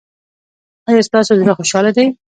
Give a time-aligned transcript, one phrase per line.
[0.89, 2.05] ایا ستاسو زړه خوشحاله دی؟